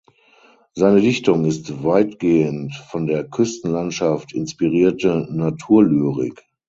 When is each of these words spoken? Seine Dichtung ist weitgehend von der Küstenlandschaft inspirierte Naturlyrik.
Seine 0.73 0.99
Dichtung 0.99 1.45
ist 1.45 1.83
weitgehend 1.83 2.73
von 2.89 3.05
der 3.05 3.23
Küstenlandschaft 3.23 4.33
inspirierte 4.33 5.27
Naturlyrik. 5.29 6.43